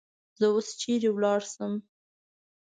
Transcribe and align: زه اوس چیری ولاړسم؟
زه 0.39 0.45
اوس 0.53 0.67
چیری 0.81 1.09
ولاړسم؟ 1.13 1.73